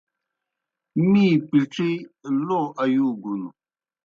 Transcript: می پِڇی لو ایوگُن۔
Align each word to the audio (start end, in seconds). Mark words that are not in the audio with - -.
می 1.09 1.25
پِڇی 1.47 1.91
لو 2.45 2.61
ایوگُن۔ 2.83 3.41